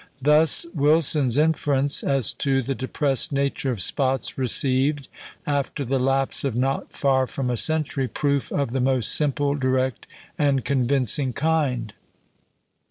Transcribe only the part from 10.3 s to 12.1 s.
and convincing kind.